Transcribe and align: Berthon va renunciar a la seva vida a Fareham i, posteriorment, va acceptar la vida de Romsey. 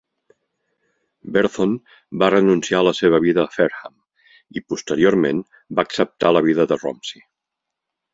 Berthon 1.33 1.73
va 2.23 2.29
renunciar 2.33 2.79
a 2.79 2.85
la 2.87 2.93
seva 2.99 3.19
vida 3.25 3.43
a 3.43 3.51
Fareham 3.57 3.93
i, 4.57 4.63
posteriorment, 4.73 5.43
va 5.81 5.85
acceptar 5.89 6.33
la 6.39 6.43
vida 6.49 6.67
de 6.73 6.79
Romsey. 6.81 7.23